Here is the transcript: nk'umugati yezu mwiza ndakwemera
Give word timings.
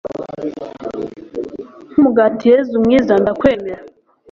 nk'umugati 1.89 2.43
yezu 2.51 2.75
mwiza 2.83 3.13
ndakwemera 3.23 3.81